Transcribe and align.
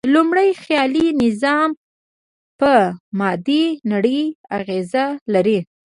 لومړی، 0.13 0.49
خیالي 0.63 1.07
نظم 1.21 1.69
په 2.59 2.71
مادي 3.19 3.65
نړۍ 3.91 4.21
اغېز 4.57 4.91
لري. 5.33 5.59